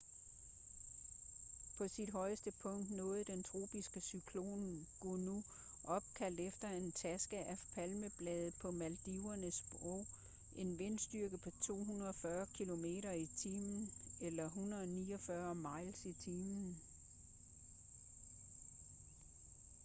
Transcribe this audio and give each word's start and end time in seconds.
på 1.77 1.87
sit 1.87 2.09
højeste 2.09 2.51
punkt 2.51 2.91
nåede 2.91 3.23
den 3.23 3.43
tropiske 3.43 4.01
cyklon 4.01 4.87
gonu 4.99 5.41
opkaldt 5.83 6.39
efter 6.39 6.69
en 6.69 6.91
taske 6.91 7.37
af 7.37 7.57
palmeblade 7.75 8.51
på 8.61 8.71
maldivernes 8.71 9.53
sprog 9.55 10.05
en 10.55 10.79
vindstyrke 10.79 11.37
på 11.37 11.49
240 11.61 12.45
kilometer 12.53 13.11
i 13.11 13.25
timen 13.25 13.89
149 14.21 15.55
mil 15.55 15.93
i 16.05 16.13
timen 16.13 16.75